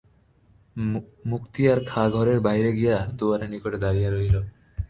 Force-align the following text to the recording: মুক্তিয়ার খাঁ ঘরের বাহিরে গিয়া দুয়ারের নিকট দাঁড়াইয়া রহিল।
মুক্তিয়ার 1.25 1.79
খাঁ 1.85 2.07
ঘরের 2.09 2.39
বাহিরে 2.39 2.71
গিয়া 2.73 2.97
দুয়ারের 3.17 3.49
নিকট 3.49 3.73
দাঁড়াইয়া 3.75 4.09
রহিল। 4.11 4.35